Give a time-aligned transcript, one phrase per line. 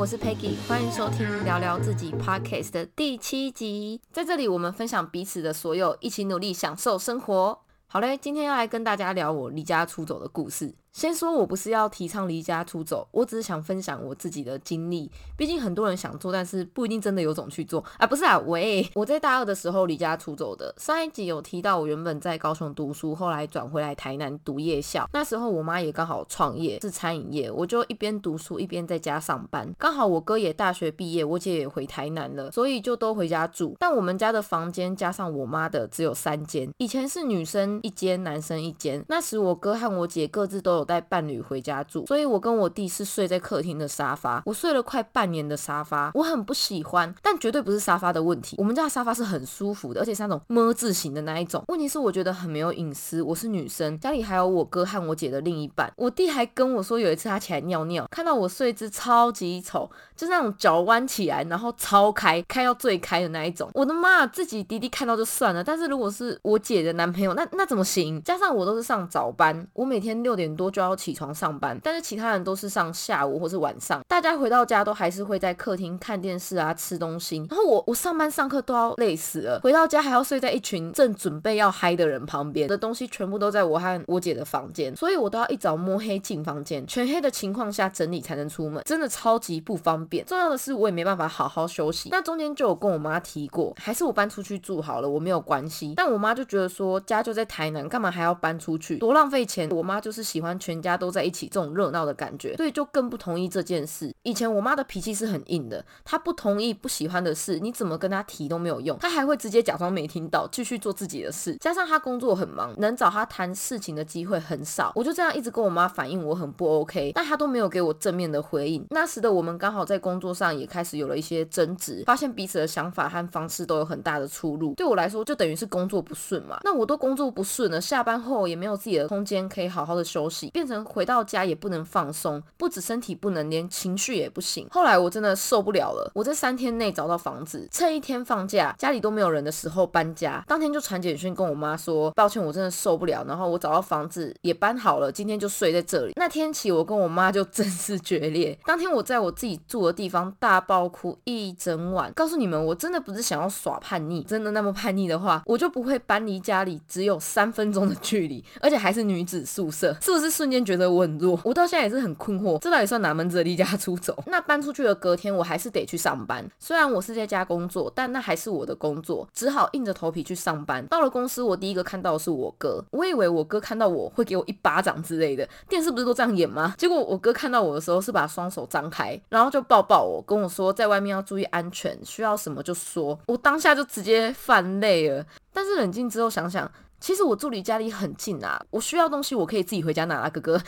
[0.00, 4.00] 我是 Peggy，欢迎收听聊聊自己 Podcast 的第七集。
[4.10, 7.60] 在这里，我们分享彼此的所有，一起努力享受生活。
[7.86, 10.74] 好嘞，今天要来跟大家聊我离家出走的故事。
[10.92, 15.08] 先说，我不是要提倡离家出走，我只是想分享我自己的经历。
[15.36, 18.04] 毕竟很多人想做，但是不一定真的有种去做啊！
[18.04, 20.74] 不是啊，喂，我在大二的时候离家出走的。
[20.78, 25.08] 上一集有提到，我原本在高雄读书，后来转回来台南读夜校。
[25.12, 29.72] 那时候我妈也刚好创业是餐饮业，我就一边读书一边在家上班。
[29.78, 33.76] 刚好我哥也大学毕业，我姐也回台南了，所以就都回家住。
[33.78, 39.04] 但我们家的房间加上我妈的只有三间，以前是女生一间，男生一间。
[39.08, 40.79] 那时我哥和我姐各自都。
[40.84, 44.42] 带伴侣回家住，所以我跟我弟是睡在客厅的沙发。
[44.46, 48.56] 我睡了快半年的沙发，我很不喜欢，但绝对不是沙发的问题。
[48.58, 51.62] 我们家的沙发是很舒服的，而且是那种么字形的那一种。
[51.68, 53.22] 问题是我觉得很没有隐私。
[53.22, 55.92] 我是女生，家里还有我哥和我姐的另一半。
[55.96, 63.70] 我弟还跟我说，有一次他起来尿尿，看到我睡姿超级丑，就是那种脚弯起来，然后超开，开到最开的那一种。
[63.74, 68.22] 我的妈，自己弟弟看到就算了，但是如果是我姐的男朋友，那那怎么行？
[68.22, 70.80] 加上我都是上早班，我每天六点多就。
[70.80, 77.36] 要起床上班，但是其他人都是上下午或是晚上，大家回到家都还是会在客厅看电视啊、吃东西。
[77.50, 90.24] 然后我我上班上课都要累死了，回到家还要睡在一群正准备要嗨的人旁边，的东西全部都在我和我姐的房间，所以我都要一早摸黑进房间，全黑的情况下整理才能出门，真的超级不方便。
[90.24, 92.08] 重要的是我也没办法好好休息。
[92.10, 95.92] 那中间就有跟我妈提过，还是我搬出去住好了，我没有关系。
[95.96, 99.68] 但我妈就觉得说家就在台南，干嘛还要搬出去，多浪费钱。
[99.70, 100.80] 我妈就是喜欢全。
[100.80, 104.14] 家都在一起，这种热闹的感觉，所以就更不同意这件事。
[104.22, 111.56] 以前我妈的脾气是很硬的，她不同意、不喜欢的事，你怎么跟她提都没有用，她还会直接假装没听到，继续做自己的事。
[111.56, 114.92] 加上她工作很忙，能找她谈事情的机会很少。
[114.94, 118.86] 我就这样一直跟我妈反映我很不 OK，但她都没有给我正面的回应。
[118.90, 124.74] 那时的我们刚好在工作上也开始有了一些争执，发现彼此的想法和方式都有很大的出入。
[124.74, 126.58] 对我来说，就等于是工作不顺嘛。
[126.62, 130.49] 那我都工作不顺了，下班后也没有自己的空间可以好好的休息。
[130.52, 134.66] 变成回到家也不能放松，不止身体不能，连情绪也不行。
[134.70, 140.44] 后来我真的受不了了，我在三天内找到房子，趁一天放假，家里都没有人的时候搬家。
[140.46, 143.24] 当天就传简讯跟我妈说，抱歉，我真的受不了。
[143.26, 146.12] 然后我找到房子也搬好了，今天就睡在这里。
[146.16, 148.58] 那天起，我跟我妈就正式决裂。
[148.64, 152.12] 当天我在我自己住的地方大爆哭一整晚。
[152.14, 159.96] 告诉你们，我真的不是想要耍叛逆，真的那么叛逆的话，我就不会搬离家里只有三分钟的距离， 而且还是女子宿舍。
[160.00, 161.38] 是不是瞬间觉得我很弱？
[161.44, 164.16] 我到现在也是很困惑，这到底算哪门子的离家出走？
[164.26, 166.42] 那搬出去的隔天，我还是得去上班。
[166.58, 170.86] 虽然我是在家工作，但那还是我的工作，只好硬着头皮去上班。
[170.86, 172.82] 到了公司，我第一个看到的是我哥。
[172.90, 176.74] 我以为我哥看到我会给我一巴掌之类的，电视不是都这样演吗？
[176.78, 183.18] 结果我哥看到我的时候是把双手张开，然后就抱抱我，跟我说在外面要注意安全，需要什么就说。
[183.26, 185.22] 我当下就直接犯泪了。
[185.52, 186.70] 但是冷静之后想想。
[187.00, 190.60] 其实我住离家里很近啊，我需要东西我可以自己回家拿啊，哥哥。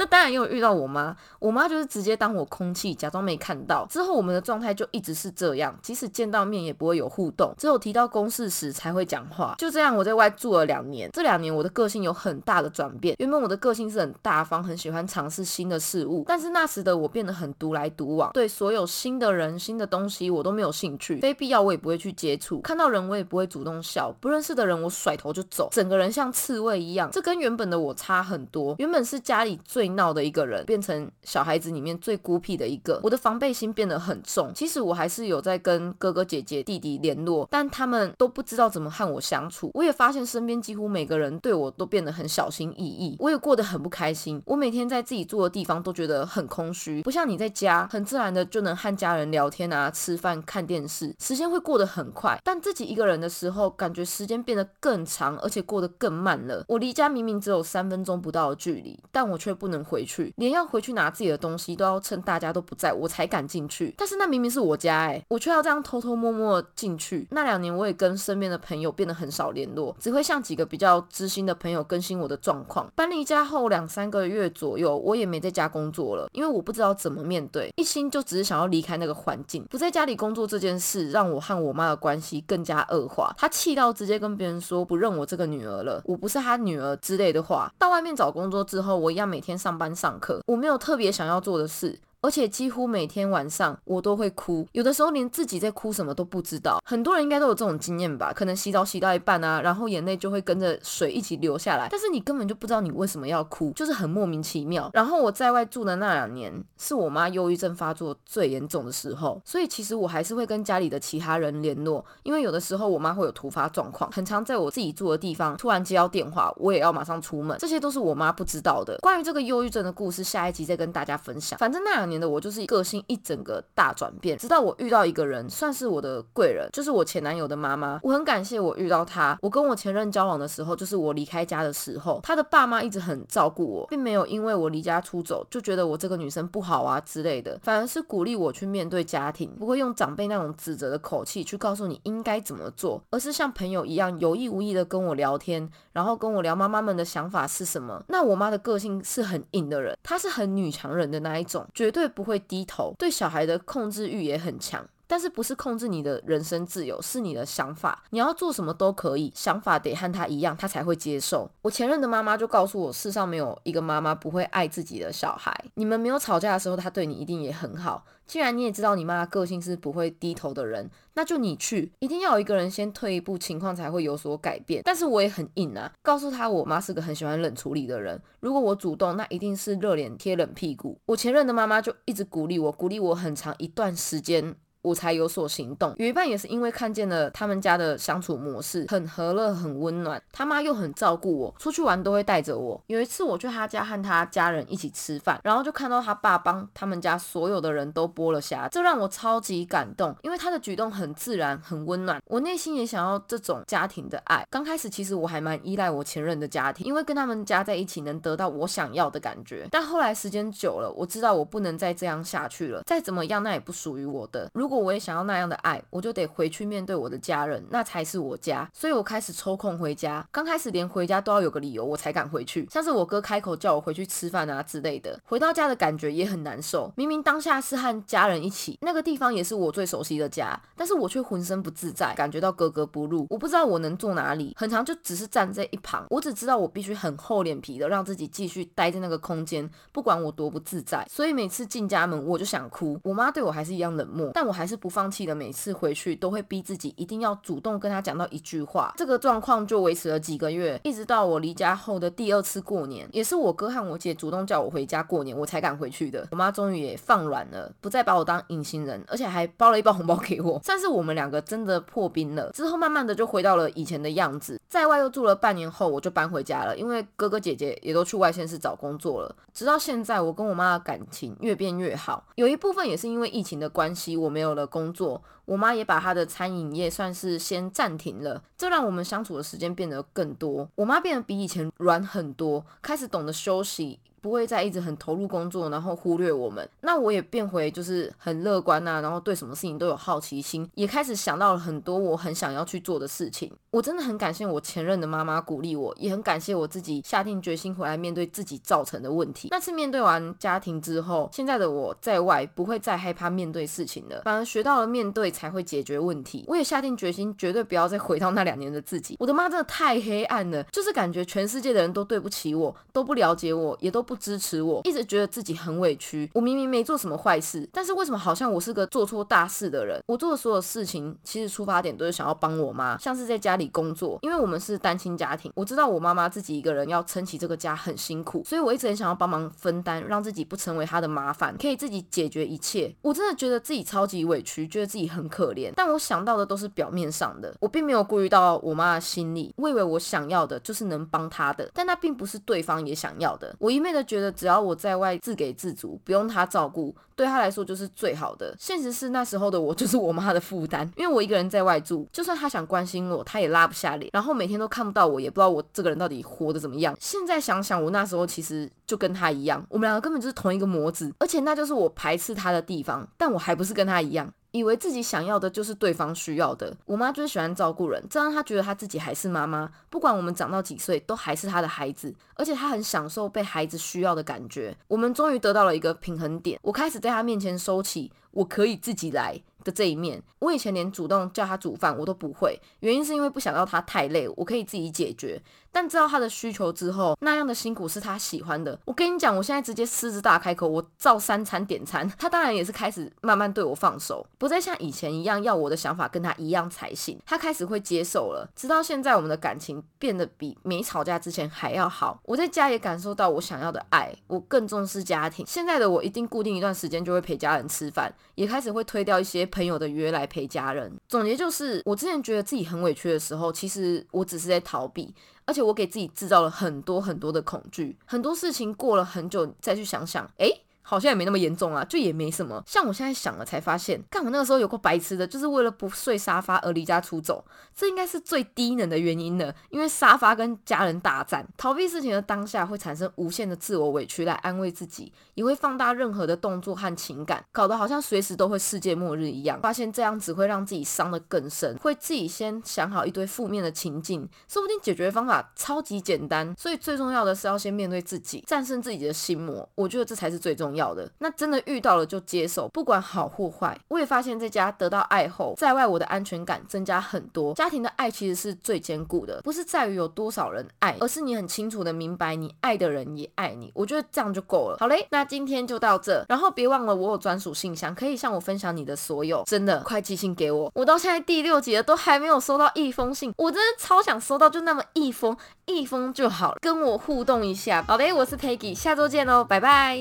[0.00, 3.84] 那当然又遇到我妈，我妈就是直接当我空气，假装没看到。
[3.90, 9.54] 之后我们的状态就一直是这样，即使见到面也不会有互动，只有提到公事时才会讲话。
[9.58, 13.14] 就这样，我在外住了两年，这两年我的个性有很大的转变。
[13.18, 22.58] 原本我的个性是很大方，很喜欢尝试新的事物，但是那时的我变得很独来独往，对所有新的人、新的东西我都没有兴趣，非必要我也不会去接触。
[22.62, 27.10] 看到人我也不会主动笑，不认识的人我甩头就走，整个人像刺猬一样。
[27.12, 28.74] 这跟原本的我差很多。
[28.78, 29.89] 原本是家里最。
[29.96, 34.52] 闹的一个人，变成小孩子里面最孤僻的一个，我的防备心变得很重。
[34.54, 39.70] 其实我还是有在跟哥哥姐姐、弟弟联络，但他们都不知道怎么和我相处。
[39.72, 44.42] 我也发现身边几乎每个人对我都变得很小心翼翼，我也过得很不开心。
[44.44, 52.38] 我每天在自己住的地方都觉得很空虚，不像你在家，很自然的就能和家人聊天啊、吃饭、看电视，时间会过得很快。
[52.44, 56.62] 但自己一个人的时候，感觉时间变得更长，而且过得更慢了。
[56.68, 59.69] 我离家明明只有三分钟不到的距离，但我却不。
[59.70, 63.94] 能回去，连要回去拿自己的东西都要趁大家都不在我才敢进去。
[63.96, 67.26] 但是那明明是我家哎，我却要这样偷偷摸摸进去。
[67.30, 72.90] 那两年我也跟身边的朋友变得很少联络，只会向几个比较知心的朋友更新我的状况。
[72.96, 79.64] 搬离家后两三个月左右，我也没在家工作了，因为我不知道怎么面对，一心就只是想要离开那个环境。
[79.70, 83.32] 不在家里工作这件事，让我和我妈的关系更加恶化。
[83.36, 87.72] 她气到直接跟别人说不认我这个女儿了，我不是她女儿之类的话。
[87.78, 89.50] 到外面找工作之后，我一样每天。
[89.60, 92.00] 上班上课，我没有特别想要做的事。
[92.22, 96.78] 而且几乎每天晚上我都会哭，有的时候连自己在哭什么都不知道。
[96.84, 98.32] 很多人应该都有这种经验吧？
[98.32, 104.90] 可能洗澡洗到一半啊，然后眼泪就会跟着水一起流下来，但是你根本就不知道你为什么要哭，就是很莫名其妙。
[104.92, 118.98] 然后我在外住的那两年，是我妈忧郁症发作最严重的时候，所以其实我还是会跟家里的其他人联络，因为有的时候我妈会有突发状况，很常在我自己住的地方突然接到电话，我也要马上出门，这些都是我妈不知道的。
[119.00, 121.58] 关于这个忧郁症的故事，下一集再跟大家分享。
[121.58, 127.98] 反正那两年的我就是个性一整个大转变，直到我遇到一个人，算是我的贵人，就是我前男友的妈妈。
[128.02, 129.38] 我很感谢我遇到他。
[129.40, 148.02] 我跟我前任交往的时候，就是我离开家的时候，他的爸妈一直很照顾我，并没有因为我离家出走就觉得我这个女生不好啊之类的，反而是鼓励我去面对家庭，不会用长辈那种指责的口气去告诉你应该怎么做，而是像朋友一样有意无意的跟我聊天，然后跟我聊妈妈们的想法是什么。
[148.08, 154.88] 那我妈的个性是很硬的人，她是很女强人的那一种，绝对对不会低头，对小孩的控制欲也很强。
[155.10, 161.50] 但是不是控制你的人生自由，是你的想法，你要做什么都可以，想法得和他一样，他才会接受。
[161.62, 165.52] 我前任的妈妈就告诉我，世上没有一个妈妈不会爱自己的小孩。
[165.74, 168.06] 你们没有吵架的时候，他对你一定也很好。
[168.24, 174.82] 既然你也知道你妈个性是不会低头的人，那就你去，一定要有一个人先退一步，情况才会有所改变。
[174.84, 181.00] 但是我也很硬啊，告诉他我妈是个很喜欢冷处理的人，如果我主动，那一定是热脸贴冷屁股。
[181.06, 184.54] 我前任的妈妈就一直鼓励我，鼓励我很长一段时间。
[184.82, 192.80] 我才有所行动，有一半也是因为看见了他们家的相处模式很和乐、很温暖，他妈又很照顾我，出去玩都会带着我。
[192.86, 204.44] 有一次我去他家和他家人一起吃饭，然后就看到他爸帮他们家所有的人都剥了虾，这让我超级感动，因为他的举动很自然、很温暖，我内心也想要这种家庭的爱。
[204.50, 214.48] 刚开始其实我还蛮依赖我前任的家庭，因为跟他们家在一起能得到我想要的感觉，但后来时间久了，我知道我不能再这样下去了，再怎么样那也不属于我的。
[214.54, 218.70] 如如果我也想要那样的爱，我就得回去面对我的家人，那才是我家。
[218.72, 220.24] 所以我开始抽空回家。
[220.30, 222.68] 刚开始连回家都要有个理由，我才敢回去。
[222.70, 225.18] 像是我哥开口叫我回去吃饭啊之类的。
[225.24, 226.92] 回到家的感觉也很难受。
[226.94, 233.26] 明明当下是和家人一起，那个地方也是我最熟悉的家，但是我却浑身不自在，感觉到格格不入。
[233.28, 236.06] 我不知道我能坐哪里，很长就只是站在一旁。
[236.10, 241.04] 我只知道我必须很厚脸皮的让自己继续待在那个空间，不管我多不自在。
[241.10, 242.96] 所以每次进家门我就想哭。
[243.02, 244.59] 我妈对我还是一样冷漠，但我。
[244.59, 248.92] 还还是不放弃的，每次回去都会逼自己一定要主动跟他讲到一句话。
[248.98, 256.28] 这个状况就维持了几个月，一直到我离家后的第二次过年，也是我哥和我姐主动叫我回家过年，我才敢回去的。
[256.30, 260.60] 我妈终于也放软了，不再把我当隐形人，而且还包了一包红包给我。
[260.62, 262.50] 算是我们两个真的破冰了。
[262.50, 264.60] 之后慢慢的就回到了以前的样子。
[264.68, 269.34] 在外又住了半年后，我就搬回家了，因为哥哥姐姐也都去外县市找工作了。
[269.54, 274.49] 直到现在，我跟我妈的感情越变越好，有一部分也是因为疫情的关系，我没有。
[274.50, 280.68] 有了工作，我妈也把她的餐饮业算是先暂停了，这让我们相处的时间变得更多。
[280.74, 284.00] 我妈变得比以前软很多，开始懂得休息。
[284.20, 286.68] 不会再一直很投入工作，然后忽略我们。
[286.82, 293.50] 那我也变回就是很乐观呐，然后对什么事情都有好奇心，也开始想到了很多我很想要去做的事情。
[293.70, 299.48] 我真的很感谢我前任的妈妈鼓励我，也很感谢我自己下定决心回来面对自己造成的问题。
[299.50, 306.44] 那次面对完家庭之后，现在的我在外不会再害怕面对事情了，反而学到了面对才会解决问题。
[306.48, 309.16] 我也下定决心，绝对不要再回到那两年的自己。
[309.20, 314.04] 我的妈真的太黑暗了，就是感觉全世界的人都对不起我，都不了解我，也都。
[314.10, 316.28] 不支持我，一直觉得自己很委屈。
[316.34, 320.02] 我明明没做什么坏事，但是为什么好像我是个做错大事的人？
[320.06, 332.92] 我做的所有事情，其实出发点都是想要帮我妈，像是在家里工作，因为我们是单亲家庭，我知道我妈妈自己一个人要撑起这个家很辛苦，所以我一直很想要帮忙分担，让自己不成为她的麻烦，可以自己解决一切。
[333.02, 339.54] 我真的觉得自己超级委屈，觉得自己很可怜，但我想到的都是表面上的，我并没有顾虑到我妈的心里。
[339.56, 343.54] 我以为我想要的就是能帮她的，但那并不是对方也想要的。
[343.60, 343.99] 我一昧的。
[344.04, 348.54] 觉得只要我在外自给自足，不用他照顾，对他来说就是最好的。
[348.58, 356.96] 现实是那时候的我就是我妈的负担，因为我一个人在外住，就算他想关心我，他也拉不下脸，然后每天都看不到我，也不知道我这个人到底活得怎么样。
[357.00, 364.32] 现在想想，我那时候其实就跟他一样，我们两个根本就是同一个模子，而且那就是我排斥他的地方，但我还不是跟他一样。
[364.52, 366.76] 以为自己想要的就是对方需要的。
[366.84, 374.76] 我妈最喜欢照顾人，这让她觉得她自己还是妈妈，不管我们长到几岁，都还是她的孩子，而且她很享受被孩子需要的感觉。
[374.88, 380.22] 我们终于得到了一个平衡点，我开始在她面前收起我可以自己来的这一面。
[380.38, 385.40] 我以前连主动叫他煮饭我都不会，原因是因为不想要他太累，我可以自己解决。
[385.72, 388.76] 但知道他的需求之后，那样的辛苦是他喜欢的。
[388.84, 392.10] 我跟你讲，我现在直接狮子大开口，我照三餐点餐。
[392.18, 397.16] 他当然也是开始慢慢对我放手，不再像以前一样要我的想法跟他一样才行。
[397.24, 402.18] 他开始会接受了，直到现在我们的感情变得比没吵架之前还要好。
[402.24, 405.46] 我在家也感受到我想要的爱，我更重视家庭。
[405.46, 410.90] 现在的我一定固定一段时间就会陪家人吃饭，也开始会推掉一些朋友的约来陪家人。
[411.06, 415.14] 总结就是，我之前觉得自己很委屈的时候，其实我只是在逃避。
[415.44, 420.48] 而且我给自己制造了很多很多的恐惧，很多事情过了很久再去想想，哎。
[420.90, 422.60] 好像也没那么严重啊，就也没什么。
[422.66, 429.54] 像我现在想了才发现，干我那个时候有个白痴的，就是为了不睡沙发而离家出走，这应该是最低能的原因了。
[429.68, 439.60] 因为沙发跟家人大战，逃避事情的当下会产生无限的自我委屈来安慰自己，也会放大任何的动作和情感，搞得好像随时都会世界末日一样。
[439.60, 446.52] 发现这样只会让自己伤得更深，会自己先想好一堆负面的情境，说不定解决方法超级简单。
[446.58, 449.68] 所以最重要的是要先面对自己，战胜自己的心魔。
[449.76, 450.79] 我觉得这才是最重要。
[450.80, 453.78] 要的那真的遇到了就接受，不管好或坏。
[453.88, 457.52] 我也发现在家得到爱后，在外我的安全感增加很多。
[457.54, 463.70] 家庭的爱其实是最坚固的，不是在于有多少人爱，而是你很清楚的明白你爱的人也爱你。
[463.74, 464.78] 我觉得这样就够了。
[464.80, 469.44] 好嘞，那今天就到这，然后别忘了我有专属信箱，可以向我分享你的所有。
[469.44, 470.70] 真的，快寄信给我。
[470.74, 475.36] 我到现在第六集了，都还没有收到一封信，我真的超想收到，就那么一封，
[475.74, 477.84] 一封就好了，跟我互动一下。
[477.86, 479.98] 好嘞，我是 Peggy，下周见喽，拜拜。